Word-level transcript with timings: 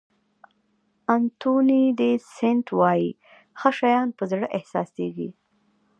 انتوني 1.15 1.83
دي 1.99 2.11
سېنټ 2.35 2.65
وایي 2.79 3.09
ښه 3.59 3.69
شیان 3.77 4.07
په 4.17 4.23
زړه 4.31 4.45
احساسېږي. 4.57 5.29